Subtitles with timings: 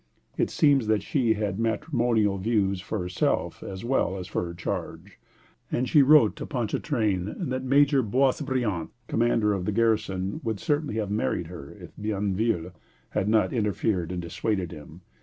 [0.35, 5.19] It seems that she had matrimonial views for herself as well as for her charge;
[5.71, 11.11] and she wrote to Ponchartrain that Major Boisbriant, commander of the garrison, would certainly have
[11.11, 12.71] married her if Bienville
[13.11, 15.01] had not interfered and dissuaded him.